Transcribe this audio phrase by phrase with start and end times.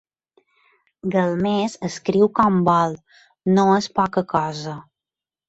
[1.15, 2.97] Galmés escriu com vol.
[3.59, 4.77] No és poca cosa.